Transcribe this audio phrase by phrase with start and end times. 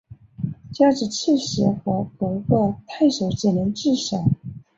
[0.73, 4.17] 交址刺史和各个太守只能自守。